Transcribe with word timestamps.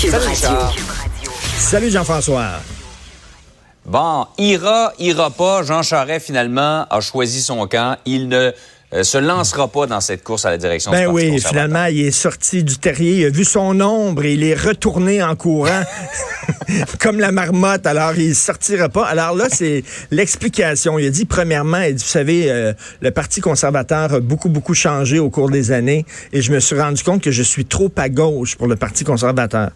Cube 0.00 0.14
Radio. 0.14 0.58
Salut 1.58 1.90
Jean-François. 1.90 2.52
Bon, 3.84 4.26
ira, 4.38 4.94
ira 4.98 5.28
pas. 5.28 5.62
Jean 5.62 5.82
Charest, 5.82 6.24
finalement, 6.24 6.86
a 6.88 7.00
choisi 7.02 7.42
son 7.42 7.66
camp. 7.66 7.98
Il 8.06 8.28
ne 8.28 8.52
euh, 8.92 9.04
se 9.04 9.18
lancera 9.18 9.68
pas 9.68 9.86
dans 9.86 10.00
cette 10.00 10.24
course 10.24 10.44
à 10.44 10.50
la 10.50 10.58
direction 10.58 10.90
ben 10.90 11.00
du 11.00 11.06
Parti 11.06 11.30
oui, 11.30 11.40
finalement, 11.40 11.84
il 11.86 12.06
est 12.06 12.10
sorti 12.10 12.64
du 12.64 12.76
terrier, 12.78 13.20
il 13.20 13.24
a 13.26 13.30
vu 13.30 13.44
son 13.44 13.80
ombre 13.80 14.24
et 14.24 14.32
il 14.32 14.42
est 14.42 14.54
retourné 14.54 15.22
en 15.22 15.36
courant 15.36 15.82
comme 17.00 17.20
la 17.20 17.30
marmotte. 17.30 17.86
Alors, 17.86 18.14
il 18.16 18.34
sortira 18.34 18.88
pas. 18.88 19.06
Alors 19.06 19.36
là, 19.36 19.46
c'est 19.48 19.84
l'explication. 20.10 20.98
Il 20.98 21.06
a 21.06 21.10
dit, 21.10 21.24
premièrement, 21.24 21.82
il 21.82 21.94
dit, 21.94 22.02
vous 22.02 22.10
savez, 22.10 22.50
euh, 22.50 22.72
le 23.00 23.10
Parti 23.12 23.40
conservateur 23.40 24.14
a 24.14 24.20
beaucoup, 24.20 24.48
beaucoup 24.48 24.74
changé 24.74 25.18
au 25.18 25.30
cours 25.30 25.50
des 25.50 25.70
années 25.70 26.04
et 26.32 26.42
je 26.42 26.52
me 26.52 26.58
suis 26.58 26.78
rendu 26.78 27.02
compte 27.02 27.22
que 27.22 27.30
je 27.30 27.42
suis 27.42 27.66
trop 27.66 27.92
à 27.96 28.08
gauche 28.08 28.56
pour 28.56 28.66
le 28.66 28.76
Parti 28.76 29.04
conservateur. 29.04 29.70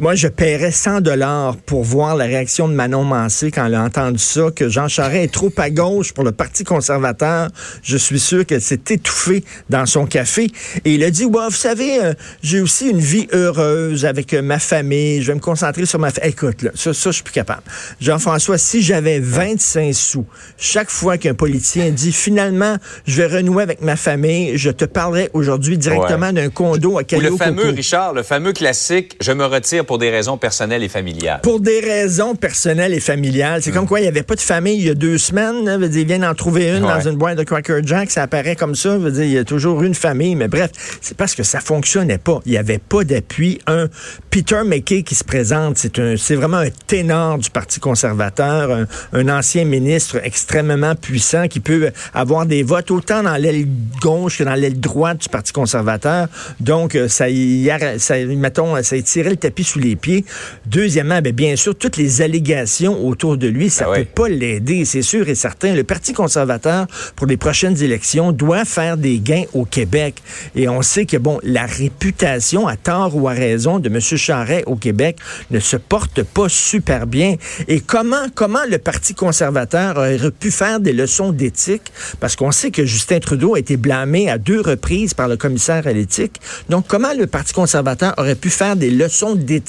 Moi, 0.00 0.16
je 0.16 0.26
paierais 0.26 0.72
100 0.72 1.02
dollars 1.02 1.56
pour 1.56 1.84
voir 1.84 2.16
la 2.16 2.24
réaction 2.24 2.66
de 2.66 2.74
Manon 2.74 3.04
Mancé 3.04 3.52
quand 3.52 3.66
elle 3.66 3.76
a 3.76 3.82
entendu 3.84 4.18
ça, 4.18 4.50
que 4.50 4.68
Jean 4.68 4.88
Charest 4.88 5.24
est 5.24 5.32
trop 5.32 5.52
à 5.56 5.70
gauche 5.70 6.12
pour 6.12 6.24
le 6.24 6.32
Parti 6.32 6.64
conservateur. 6.64 7.48
Je 7.84 7.96
suis 7.96 8.18
sûr 8.18 8.44
qu'elle 8.44 8.60
s'est 8.60 8.80
étouffée 8.90 9.44
dans 9.70 9.86
son 9.86 10.06
café. 10.06 10.50
Et 10.84 10.94
il 10.94 11.04
a 11.04 11.10
dit, 11.10 11.24
ouais, 11.24 11.44
vous 11.48 11.54
savez, 11.54 12.02
euh, 12.02 12.12
j'ai 12.42 12.60
aussi 12.60 12.90
une 12.90 12.98
vie 12.98 13.28
heureuse 13.32 14.04
avec 14.04 14.34
euh, 14.34 14.42
ma 14.42 14.58
famille. 14.58 15.22
Je 15.22 15.28
vais 15.28 15.36
me 15.36 15.40
concentrer 15.40 15.86
sur 15.86 16.00
ma 16.00 16.10
famille. 16.10 16.30
Écoute, 16.30 16.62
là, 16.62 16.70
ça, 16.74 16.92
ça, 16.92 17.10
je 17.10 17.14
suis 17.14 17.22
plus 17.22 17.32
capable. 17.32 17.62
Jean-François, 18.00 18.58
si 18.58 18.82
j'avais 18.82 19.20
25 19.20 19.94
sous, 19.94 20.26
chaque 20.58 20.90
fois 20.90 21.18
qu'un 21.18 21.34
politicien 21.34 21.90
dit, 21.90 22.12
finalement, 22.12 22.78
je 23.06 23.22
vais 23.22 23.36
renouer 23.36 23.62
avec 23.62 23.80
ma 23.80 23.94
famille, 23.94 24.58
je 24.58 24.70
te 24.70 24.86
parlerai 24.86 25.30
aujourd'hui 25.34 25.78
directement 25.78 26.32
d'un 26.32 26.50
condo 26.50 26.98
à 26.98 27.02
Ou 27.02 27.04
Caillou 27.04 27.30
le 27.30 27.36
fameux, 27.36 27.68
Richard, 27.68 28.12
le 28.12 28.24
fameux 28.24 28.52
classique, 28.52 29.16
je 29.20 29.30
me 29.30 29.44
retire 29.44 29.83
pour 29.84 29.98
des 29.98 30.10
raisons 30.10 30.36
personnelles 30.36 30.82
et 30.82 30.88
familiales. 30.88 31.40
Pour 31.42 31.60
des 31.60 31.80
raisons 31.80 32.34
personnelles 32.34 32.94
et 32.94 33.00
familiales. 33.00 33.62
C'est 33.62 33.70
comme 33.72 33.86
quoi 33.86 34.00
il 34.00 34.02
n'y 34.02 34.08
avait 34.08 34.22
pas 34.22 34.34
de 34.34 34.40
famille 34.40 34.76
il 34.78 34.86
y 34.86 34.90
a 34.90 34.94
deux 34.94 35.18
semaines. 35.18 35.64
Là, 35.64 35.78
veut 35.78 35.88
dire, 35.88 36.00
il 36.02 36.06
vient 36.06 36.18
d'en 36.18 36.34
trouver 36.34 36.68
une 36.76 36.84
Ouais. 36.84 36.92
dans 36.94 37.08
une 37.08 37.16
boîte 37.16 37.38
de 37.38 37.44
Cracker 37.44 37.80
Jack. 37.84 38.10
Ça 38.10 38.22
apparaît 38.22 38.56
comme 38.56 38.74
ça. 38.74 38.96
Veut 38.98 39.10
dire, 39.10 39.24
il 39.24 39.30
y 39.32 39.38
a 39.38 39.44
toujours 39.44 39.82
une 39.82 39.94
famille. 39.94 40.34
Mais 40.34 40.48
bref, 40.48 40.70
c'est 41.00 41.16
parce 41.16 41.34
que 41.34 41.42
ça 41.42 41.60
fonctionnait 41.60 42.18
pas. 42.18 42.40
Il 42.46 42.52
n'y 42.52 42.58
avait 42.58 42.78
pas 42.78 43.04
d'appui. 43.04 43.60
Un 43.66 43.88
Peter 44.30 44.62
McKay 44.64 45.02
qui 45.02 45.14
se 45.14 45.24
présente, 45.24 45.78
c'est 45.78 45.98
un, 45.98 46.16
c'est 46.16 46.34
vraiment 46.34 46.58
un 46.58 46.70
ténor 46.86 47.38
du 47.38 47.50
Parti 47.50 47.80
conservateur, 47.80 48.70
un, 48.70 48.86
un 49.12 49.28
ancien 49.28 49.64
ministre 49.64 50.20
extrêmement 50.24 50.94
puissant 50.94 51.46
qui 51.48 51.60
peut 51.60 51.90
avoir 52.12 52.46
des 52.46 52.62
votes 52.62 52.90
autant 52.90 53.22
dans 53.22 53.36
l'aile 53.36 53.66
gauche 54.00 54.38
que 54.38 54.44
dans 54.44 54.54
l'aile 54.54 54.80
droite 54.80 55.18
du 55.22 55.28
Parti 55.28 55.52
conservateur. 55.52 56.28
Donc, 56.60 56.94
euh, 56.94 57.08
ça, 57.08 57.28
y 57.30 57.70
ça, 57.98 58.16
mettons, 58.18 58.82
ça 58.82 59.00
tirait 59.02 59.30
le 59.30 59.36
tapis 59.36 59.64
sous 59.64 59.73
les 59.78 59.96
pieds. 59.96 60.24
Deuxièmement, 60.66 61.20
ben, 61.20 61.32
bien 61.32 61.56
sûr, 61.56 61.74
toutes 61.74 61.96
les 61.96 62.22
allégations 62.22 63.06
autour 63.06 63.36
de 63.36 63.46
lui, 63.46 63.70
ça 63.70 63.86
Ben 63.86 64.04
peut 64.04 64.22
pas 64.22 64.28
l'aider, 64.28 64.84
c'est 64.84 65.02
sûr 65.02 65.28
et 65.28 65.34
certain. 65.34 65.74
Le 65.74 65.84
Parti 65.84 66.12
conservateur, 66.12 66.86
pour 67.16 67.26
les 67.26 67.36
prochaines 67.36 67.82
élections, 67.82 68.32
doit 68.32 68.64
faire 68.64 68.96
des 68.96 69.18
gains 69.18 69.44
au 69.52 69.64
Québec. 69.64 70.22
Et 70.54 70.68
on 70.68 70.82
sait 70.82 71.06
que, 71.06 71.16
bon, 71.16 71.38
la 71.42 71.66
réputation, 71.66 72.66
à 72.66 72.76
tort 72.76 73.16
ou 73.16 73.28
à 73.28 73.32
raison, 73.32 73.78
de 73.78 73.88
M. 73.88 74.00
Charret 74.00 74.62
au 74.66 74.76
Québec 74.76 75.18
ne 75.50 75.60
se 75.60 75.76
porte 75.76 76.22
pas 76.22 76.48
super 76.48 77.06
bien. 77.06 77.36
Et 77.68 77.80
comment, 77.80 78.26
comment 78.34 78.64
le 78.68 78.78
Parti 78.78 79.14
conservateur 79.14 79.96
aurait 79.96 80.30
pu 80.30 80.50
faire 80.50 80.80
des 80.80 80.92
leçons 80.92 81.32
d'éthique? 81.32 81.92
Parce 82.20 82.36
qu'on 82.36 82.52
sait 82.52 82.70
que 82.70 82.84
Justin 82.84 83.20
Trudeau 83.20 83.54
a 83.54 83.58
été 83.58 83.76
blâmé 83.76 84.30
à 84.30 84.38
deux 84.38 84.60
reprises 84.60 85.14
par 85.14 85.28
le 85.28 85.36
commissaire 85.36 85.86
à 85.86 85.92
l'éthique. 85.92 86.40
Donc, 86.68 86.86
comment 86.86 87.12
le 87.18 87.26
Parti 87.26 87.52
conservateur 87.52 88.14
aurait 88.18 88.34
pu 88.34 88.50
faire 88.50 88.76
des 88.76 88.90
leçons 88.90 89.34
d'éthique 89.34 89.63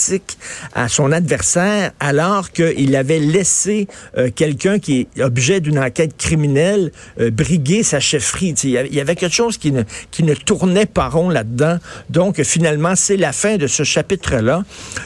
à 0.74 0.88
son 0.88 1.12
adversaire 1.12 1.92
alors 2.00 2.52
qu'il 2.52 2.96
avait 2.96 3.20
laissé 3.20 3.88
euh, 4.18 4.30
quelqu'un 4.34 4.80
qui 4.80 5.08
est 5.18 5.22
objet 5.24 5.60
d'une 5.60 5.80
enquête 5.80 6.18
criminelle 6.18 6.92
euh, 7.20 7.32
briguer 7.32 7.84
sa 7.84 8.00
chefferie? 8.00 8.54
Tu 8.54 8.62
sais, 8.62 8.68
Il 8.68 8.72
y 8.74 8.78
avait- 8.78 8.90
il 8.90 8.96
y 8.96 9.02
avait 9.02 9.16
quelque 9.16 9.36
chose 9.36 9.58
qui 9.58 9.72
ne, 9.72 9.84
qui 10.12 10.24
ne 10.24 10.34
tournait 10.34 10.86
pas 10.86 11.08
rond 11.10 11.30
là-dedans. 11.30 11.78
Donc, 12.10 12.42
finalement, 12.44 12.96
c'est 12.96 13.18
la 13.18 13.32
fin 13.34 13.58
de 13.58 13.68
ce 13.68 13.84
chapitre-là. 13.84 14.64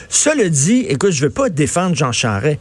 Cela 0.08 0.48
dit, 0.48 0.86
écoute, 0.88 1.12
je 1.12 1.22
ne 1.24 1.28
veux 1.28 1.32
pas 1.34 1.48
défendre 1.48 1.94
Jean 1.96 2.12
Charest. 2.12 2.58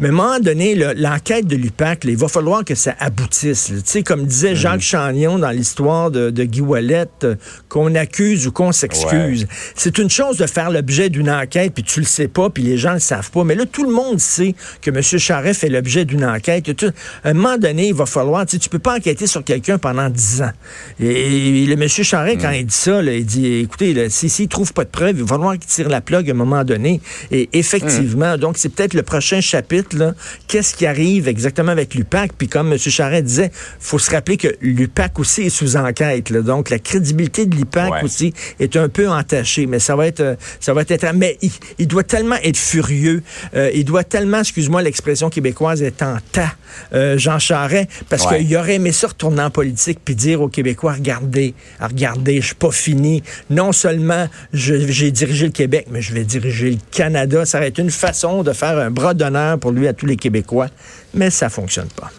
Mais 0.00 0.08
à 0.08 0.10
un 0.10 0.14
moment 0.14 0.38
donné, 0.38 0.74
l'enquête 0.96 1.46
de 1.46 1.56
l'UPAC, 1.56 2.04
il 2.04 2.16
va 2.16 2.28
falloir 2.28 2.64
que 2.64 2.74
ça 2.76 2.94
aboutisse. 3.00 3.66
Tu 3.66 3.80
sais, 3.84 4.02
comme 4.02 4.26
disait 4.26 4.54
Jacques 4.54 4.80
Chagnon 4.80 5.38
dans 5.38 5.50
l'histoire 5.50 6.10
de, 6.10 6.30
de 6.30 6.44
Guy 6.44 6.60
Ouellet, 6.60 7.06
euh, 7.24 7.34
qu'on 7.68 7.94
accuse 7.96 8.46
ou 8.46 8.52
qu'on 8.52 8.70
s'excuse. 8.72 9.46
C'est 9.74 9.98
une 9.98 10.08
chose 10.10 10.36
de 10.36 10.46
faire 10.46 10.70
l'objet 10.70 11.08
d'une 11.08 11.28
enquête, 11.30 11.74
puis 11.74 11.82
tu 11.82 11.98
le 12.00 12.06
sais 12.06 12.28
pas, 12.28 12.48
puis 12.48 12.62
les 12.62 12.78
gens 12.78 12.92
le 12.94 13.00
savent 13.00 13.30
pas. 13.30 13.42
Mais 13.42 13.54
là, 13.56 13.64
tout 13.66 13.84
le 13.84 13.90
monde 13.90 14.20
sait 14.20 14.54
que 14.82 14.90
M. 14.90 15.02
Charest 15.02 15.60
fait 15.60 15.68
l'objet 15.68 16.04
d'une 16.04 16.24
enquête. 16.24 16.76
Tout- 16.76 16.92
à 17.24 17.30
un 17.30 17.34
moment 17.34 17.58
donné, 17.58 17.88
il 17.88 17.94
va 17.94 18.06
falloir... 18.06 18.46
Tu 18.46 18.52
sais, 18.52 18.58
tu 18.60 18.68
peux 18.68 18.78
pas 18.78 18.96
enquêter 18.96 19.26
sur 19.26 19.42
quelqu'un 19.42 19.78
pendant 19.78 20.08
dix 20.08 20.42
ans. 20.42 20.52
Et, 21.00 21.62
et 21.62 21.66
le 21.66 21.72
M. 21.72 21.88
Charest, 21.88 22.40
quand 22.40 22.50
il 22.50 22.66
dit 22.66 22.74
ça, 22.74 23.02
là, 23.02 23.12
il 23.14 23.26
dit, 23.26 23.46
écoutez, 23.62 23.94
là, 23.94 24.08
si- 24.10 24.28
s'il 24.28 24.46
trouve 24.48 24.72
pas 24.72 24.84
de 24.84 24.90
preuves, 24.90 25.16
il 25.16 25.22
va 25.22 25.28
falloir 25.28 25.52
qu'il 25.54 25.66
tire 25.66 25.88
la 25.88 26.00
plug 26.00 26.28
à 26.28 26.32
un 26.32 26.36
moment 26.36 26.62
donné. 26.64 27.00
Et 27.32 27.48
effectivement, 27.52 28.36
donc 28.38 28.58
c'est 28.58 28.68
peut-être 28.68 28.94
le 28.94 29.02
prochain 29.02 29.40
chapitre. 29.40 29.87
Là. 29.94 30.14
Qu'est-ce 30.46 30.74
qui 30.74 30.86
arrive 30.86 31.28
exactement 31.28 31.72
avec 31.72 31.94
l'UPAC? 31.94 32.32
Puis 32.36 32.48
comme 32.48 32.72
M. 32.72 32.78
Charest 32.78 33.24
disait, 33.24 33.50
faut 33.80 33.98
se 33.98 34.10
rappeler 34.10 34.36
que 34.36 34.48
l'UPAC 34.60 35.18
aussi 35.18 35.42
est 35.42 35.50
sous 35.50 35.76
enquête. 35.76 36.30
là. 36.30 36.40
Donc 36.42 36.70
la 36.70 36.78
crédibilité 36.78 37.46
de 37.46 37.56
l'UPAC 37.56 37.90
Ouais. 37.92 38.02
aussi 38.04 38.32
est 38.60 38.76
un 38.76 38.88
peu 38.88 39.08
entachée. 39.08 39.66
Mais 39.66 39.78
ça 39.78 39.96
va 39.96 40.06
être, 40.06 40.20
euh, 40.20 40.34
ça 40.60 40.72
va 40.74 40.82
être, 40.82 41.06
mais 41.14 41.38
il, 41.42 41.50
il 41.78 41.86
doit 41.88 42.04
tellement 42.04 42.36
être 42.42 42.56
furieux. 42.56 43.22
euh, 43.54 43.70
il 43.74 43.84
doit 43.84 44.04
tellement, 44.04 44.40
excuse-moi, 44.40 44.82
l'expression 44.82 45.30
québécoise 45.30 45.82
est 45.82 46.02
en 46.02 46.16
tas, 46.32 46.54
euh, 46.92 47.16
Jean 47.18 47.38
Charest, 47.38 47.88
parce 48.08 48.26
Ouais. 48.26 48.38
qu'il 48.44 48.56
aurait 48.56 48.74
aimé 48.74 48.92
ça 48.92 49.08
retourner 49.08 49.42
en 49.42 49.50
politique 49.50 49.98
puis 50.04 50.14
dire 50.14 50.40
aux 50.42 50.48
Québécois, 50.48 50.94
regardez, 50.94 51.54
regardez, 51.80 52.40
je 52.40 52.46
suis 52.46 52.54
pas 52.54 52.70
fini. 52.70 53.22
Non 53.50 53.72
seulement 53.72 54.28
j'ai 54.52 55.10
dirigé 55.10 55.46
le 55.46 55.52
Québec, 55.52 55.86
mais 55.90 56.02
je 56.02 56.12
vais 56.12 56.24
diriger 56.24 56.70
le 56.70 56.78
Canada. 56.90 57.44
Ça 57.46 57.60
va 57.60 57.66
être 57.66 57.78
une 57.78 57.90
façon 57.90 58.42
de 58.42 58.52
faire 58.52 58.78
un 58.78 58.90
bras 58.90 59.14
d'honneur 59.14 59.58
pour 59.58 59.72
à 59.86 59.92
tous 59.92 60.06
les 60.06 60.16
Québécois. 60.16 60.68
Mais 61.14 61.30
ça 61.30 61.48
fonctionne 61.48 61.88
pas. 61.88 62.10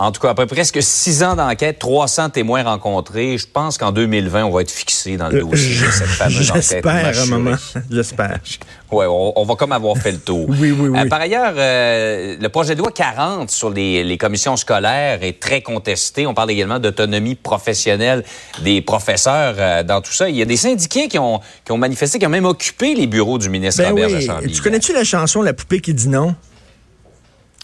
En 0.00 0.12
tout 0.12 0.20
cas, 0.22 0.30
après 0.30 0.46
presque 0.46 0.82
six 0.82 1.22
ans 1.22 1.36
d'enquête, 1.36 1.78
300 1.78 2.30
témoins 2.30 2.62
rencontrés, 2.62 3.36
je 3.36 3.46
pense 3.46 3.76
qu'en 3.76 3.92
2020, 3.92 4.44
on 4.46 4.50
va 4.50 4.62
être 4.62 4.70
fixé 4.70 5.18
dans 5.18 5.28
le 5.28 5.40
dossier 5.40 5.86
de 5.86 5.90
cette 5.90 6.06
fameuse 6.06 6.50
enquête. 6.50 6.62
J'espère 6.62 7.22
un 7.22 7.26
moment. 7.26 7.56
J'espère. 7.90 8.38
Ouais, 8.90 9.06
on, 9.08 9.32
on 9.36 9.44
va 9.44 9.54
comme 9.54 9.70
avoir 9.70 9.96
fait 9.98 10.10
le 10.10 10.18
tour. 10.18 10.46
Oui, 10.48 10.72
oui, 10.72 10.88
oui. 10.88 10.98
Euh, 10.98 11.08
par 11.08 11.20
ailleurs, 11.20 11.52
euh, 11.56 12.36
le 12.40 12.48
projet 12.48 12.74
de 12.74 12.80
loi 12.80 12.90
40 12.90 13.48
sur 13.48 13.70
les, 13.70 14.02
les 14.02 14.18
commissions 14.18 14.56
scolaires 14.56 15.22
est 15.22 15.38
très 15.38 15.62
contesté. 15.62 16.26
On 16.26 16.34
parle 16.34 16.50
également 16.50 16.80
d'autonomie 16.80 17.36
professionnelle 17.36 18.24
des 18.64 18.82
professeurs 18.82 19.54
euh, 19.58 19.84
dans 19.84 20.00
tout 20.00 20.12
ça. 20.12 20.28
Il 20.28 20.34
y 20.34 20.42
a 20.42 20.44
des 20.44 20.56
syndiqués 20.56 21.06
qui 21.06 21.20
ont, 21.20 21.38
qui 21.64 21.70
ont 21.70 21.78
manifesté, 21.78 22.18
qui 22.18 22.26
ont 22.26 22.30
même 22.30 22.46
occupé 22.46 22.96
les 22.96 23.06
bureaux 23.06 23.38
du 23.38 23.48
ministre 23.48 23.80
Ben 23.80 23.90
Robert 23.90 24.40
oui. 24.42 24.50
Tu 24.50 24.60
connais-tu 24.60 24.92
la 24.92 25.04
chanson 25.04 25.40
La 25.40 25.52
poupée 25.52 25.80
qui 25.80 25.94
dit 25.94 26.08
non? 26.08 26.34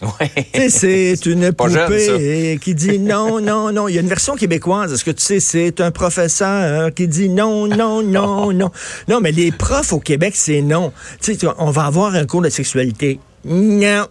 Ouais. 0.03 0.31
Tu 0.53 0.69
sais, 0.69 1.17
c'est 1.17 1.27
une 1.27 1.43
jeune, 1.43 1.55
poupée 1.55 2.59
qui 2.61 2.75
dit 2.75 2.99
non, 2.99 3.41
non, 3.43 3.73
non. 3.73 3.89
Il 3.89 3.95
y 3.95 3.99
a 3.99 4.03
une 4.03 4.09
version 4.09 4.37
québécoise. 4.37 4.93
Est-ce 4.93 5.05
que 5.05 5.11
tu 5.11 5.23
sais, 5.23 5.41
c'est 5.41 5.81
un 5.81 5.91
professeur 5.91 6.93
qui 6.93 7.09
dit 7.09 7.29
non, 7.29 7.67
non, 7.67 8.03
non, 8.05 8.53
non. 8.53 8.71
Non, 9.09 9.21
mais 9.21 9.33
les 9.33 9.53
profs 9.53 9.93
au 9.93 10.01
Québec, 10.01 10.35
c'est 10.37 10.61
non. 10.61 10.93
Tu 11.23 11.35
sais, 11.35 11.47
on 11.59 11.71
va 11.71 11.87
avoir 11.87 12.15
un 12.15 12.27
cours 12.27 12.43
de 12.43 12.51
sexualité. 12.51 13.21
Non. 13.45 14.07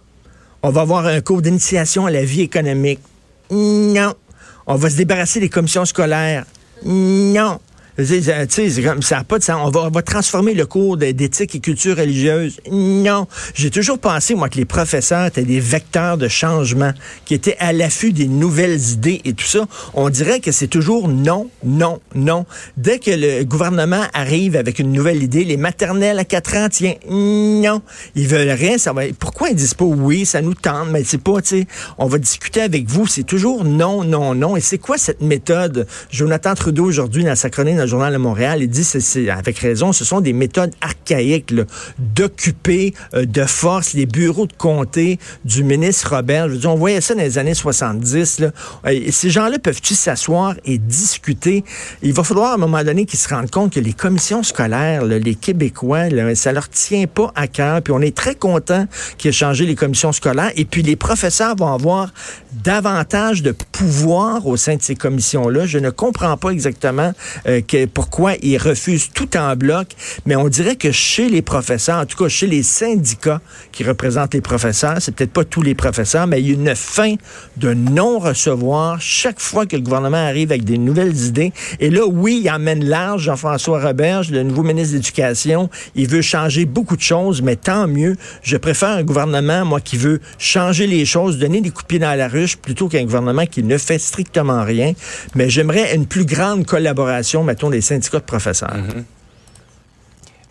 On 0.62 0.70
va 0.70 0.80
avoir 0.80 1.06
un 1.06 1.20
cours 1.20 1.42
d'initiation 1.42 2.06
à 2.06 2.10
la 2.10 2.24
vie 2.24 2.42
économique. 2.42 3.00
Non. 3.50 4.14
On 4.66 4.74
va 4.74 4.90
se 4.90 4.96
débarrasser 4.96 5.38
des 5.38 5.48
commissions 5.48 5.84
scolaires. 5.84 6.44
Non. 6.84 7.60
C'est 7.98 8.82
comme 8.82 9.02
ça 9.02 9.24
pas 9.24 9.38
de 9.38 9.44
sens. 9.44 9.60
On 9.64 9.70
va, 9.70 9.84
on 9.84 9.90
va 9.90 10.02
transformer 10.02 10.52
le 10.52 10.66
cours 10.66 10.96
d'éthique 10.96 11.54
et 11.54 11.60
culture 11.60 11.96
religieuse. 11.96 12.60
Non. 12.70 13.26
J'ai 13.54 13.70
toujours 13.70 13.98
pensé, 13.98 14.34
moi, 14.34 14.48
que 14.48 14.56
les 14.56 14.64
professeurs 14.64 15.26
étaient 15.26 15.44
des 15.44 15.60
vecteurs 15.60 16.18
de 16.18 16.28
changement, 16.28 16.92
qui 17.24 17.34
étaient 17.34 17.56
à 17.58 17.72
l'affût 17.72 18.12
des 18.12 18.28
nouvelles 18.28 18.90
idées 18.90 19.22
et 19.24 19.32
tout 19.32 19.46
ça. 19.46 19.66
On 19.94 20.10
dirait 20.10 20.40
que 20.40 20.52
c'est 20.52 20.66
toujours 20.66 21.08
non, 21.08 21.48
non, 21.64 22.00
non. 22.14 22.44
Dès 22.76 22.98
que 22.98 23.10
le 23.10 23.44
gouvernement 23.44 24.02
arrive 24.12 24.56
avec 24.56 24.78
une 24.78 24.92
nouvelle 24.92 25.22
idée, 25.22 25.44
les 25.44 25.56
maternelles 25.56 26.18
à 26.18 26.24
4 26.24 26.56
ans, 26.56 26.68
tiens, 26.70 26.94
non. 27.08 27.80
Ils 28.14 28.28
veulent 28.28 28.50
rien. 28.50 28.76
Ça 28.76 28.92
va, 28.92 29.02
pourquoi 29.18 29.48
ils 29.48 29.56
disent 29.56 29.74
pas 29.74 29.84
oui, 29.86 30.26
ça 30.26 30.42
nous 30.42 30.54
tente, 30.54 30.88
mais 30.90 31.02
c'est 31.04 31.22
pas, 31.22 31.40
tu 31.40 31.60
sais, 31.60 31.66
on 31.96 32.06
va 32.06 32.18
discuter 32.18 32.60
avec 32.60 32.88
vous. 32.88 33.06
C'est 33.06 33.22
toujours 33.22 33.64
non, 33.64 34.04
non, 34.04 34.34
non. 34.34 34.56
Et 34.56 34.60
c'est 34.60 34.78
quoi 34.78 34.98
cette 34.98 35.22
méthode? 35.22 35.86
Jonathan 36.10 36.54
Trudeau, 36.54 36.84
aujourd'hui, 36.84 37.24
dans 37.24 37.36
sa 37.36 37.48
chronique 37.48 37.76
le 37.86 37.90
journal 37.90 38.12
de 38.12 38.18
Montréal, 38.18 38.62
il 38.62 38.68
dit, 38.68 38.84
avec 39.30 39.58
raison, 39.58 39.92
ce 39.92 40.04
sont 40.04 40.20
des 40.20 40.32
méthodes 40.32 40.72
archaïques 40.80 41.54
d'occuper 41.98 42.94
euh, 43.14 43.24
de 43.24 43.44
force 43.44 43.94
les 43.94 44.06
bureaux 44.06 44.46
de 44.46 44.52
comté 44.52 45.18
du 45.44 45.62
ministre 45.62 46.16
Robert. 46.16 46.48
Je 46.48 46.54
veux 46.54 46.58
dire, 46.58 46.72
on 46.72 46.76
voyait 46.76 47.00
ça 47.00 47.14
dans 47.14 47.22
les 47.22 47.38
années 47.38 47.54
70. 47.54 48.40
Là. 48.40 48.50
ces 49.10 49.30
gens-là 49.30 49.58
peuvent-ils 49.60 49.94
s'asseoir 49.94 50.54
et 50.64 50.78
discuter? 50.78 51.64
Il 52.02 52.12
va 52.12 52.24
falloir 52.24 52.50
à 52.50 52.54
un 52.54 52.58
moment 52.58 52.82
donné 52.82 53.06
qu'ils 53.06 53.20
se 53.20 53.28
rendent 53.28 53.50
compte 53.50 53.72
que 53.72 53.80
les 53.80 53.92
commissions 53.92 54.42
scolaires, 54.42 55.04
les 55.04 55.34
Québécois, 55.36 56.08
là, 56.08 56.34
ça 56.34 56.52
leur 56.52 56.68
tient 56.68 57.06
pas 57.06 57.32
à 57.36 57.46
cœur. 57.46 57.82
Puis 57.82 57.92
on 57.92 58.00
est 58.00 58.16
très 58.16 58.34
content 58.34 58.86
qu'il 59.16 59.28
ait 59.28 59.32
changé 59.32 59.64
les 59.64 59.76
commissions 59.76 60.12
scolaires. 60.12 60.50
Et 60.56 60.64
puis 60.64 60.82
les 60.82 60.96
professeurs 60.96 61.54
vont 61.54 61.72
avoir 61.72 62.12
davantage 62.64 63.42
de 63.42 63.52
pouvoir 63.52 64.46
au 64.46 64.56
sein 64.56 64.74
de 64.74 64.82
ces 64.82 64.96
commissions-là. 64.96 65.66
Je 65.66 65.78
ne 65.78 65.90
comprends 65.90 66.36
pas 66.36 66.50
exactement 66.50 67.12
euh, 67.46 67.60
pourquoi 67.84 68.34
ils 68.42 68.58
refusent 68.58 69.10
tout 69.12 69.36
en 69.36 69.56
bloc, 69.56 69.88
mais 70.24 70.36
on 70.36 70.48
dirait 70.48 70.76
que 70.76 70.92
chez 70.92 71.28
les 71.28 71.42
professeurs, 71.42 72.00
en 72.00 72.06
tout 72.06 72.16
cas 72.16 72.28
chez 72.28 72.46
les 72.46 72.62
syndicats 72.62 73.40
qui 73.72 73.84
représentent 73.84 74.34
les 74.34 74.40
professeurs, 74.40 74.96
c'est 75.00 75.14
peut-être 75.14 75.32
pas 75.32 75.44
tous 75.44 75.62
les 75.62 75.74
professeurs, 75.74 76.26
mais 76.26 76.40
il 76.40 76.48
y 76.48 76.50
a 76.52 76.54
une 76.54 76.76
fin 76.76 77.14
de 77.56 77.74
non-recevoir 77.74 79.00
chaque 79.00 79.40
fois 79.40 79.66
que 79.66 79.76
le 79.76 79.82
gouvernement 79.82 80.16
arrive 80.16 80.52
avec 80.52 80.64
des 80.64 80.78
nouvelles 80.78 81.16
idées. 81.16 81.52
Et 81.80 81.90
là, 81.90 82.06
oui, 82.06 82.42
il 82.44 82.50
emmène 82.50 82.84
large 82.84 83.24
Jean-François 83.24 83.82
Roberge, 83.82 84.30
le 84.30 84.42
nouveau 84.44 84.62
ministre 84.62 84.92
de 84.92 84.98
l'Éducation. 84.98 85.68
Il 85.96 86.08
veut 86.08 86.22
changer 86.22 86.64
beaucoup 86.64 86.96
de 86.96 87.02
choses, 87.02 87.42
mais 87.42 87.56
tant 87.56 87.88
mieux. 87.88 88.16
Je 88.42 88.56
préfère 88.56 88.90
un 88.90 89.02
gouvernement, 89.02 89.64
moi, 89.64 89.80
qui 89.80 89.96
veut 89.96 90.20
changer 90.38 90.86
les 90.86 91.04
choses, 91.04 91.38
donner 91.38 91.60
des 91.60 91.70
coups 91.70 91.88
de 91.88 91.96
dans 91.98 92.14
la 92.14 92.28
ruche, 92.28 92.56
plutôt 92.56 92.88
qu'un 92.88 93.04
gouvernement 93.04 93.46
qui 93.46 93.62
ne 93.62 93.78
fait 93.78 93.98
strictement 93.98 94.64
rien. 94.64 94.92
Mais 95.34 95.48
j'aimerais 95.48 95.94
une 95.94 96.06
plus 96.06 96.24
grande 96.24 96.66
collaboration, 96.66 97.42
mettons, 97.44 97.65
des 97.70 97.80
syndicats 97.80 98.18
de 98.18 98.24
professeurs. 98.24 98.74
Mm-hmm. 98.74 99.04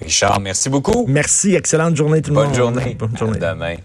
Richard, 0.01 0.39
merci 0.39 0.69
beaucoup. 0.69 1.05
Merci. 1.07 1.55
Excellente 1.55 1.95
journée 1.95 2.21
tout 2.21 2.31
le 2.31 2.35
monde. 2.35 2.47
Bonne 2.47 2.55
journée. 2.55 2.95
Bonne 2.99 3.17
journée. 3.17 3.43
À 3.43 3.53
demain. 3.53 3.75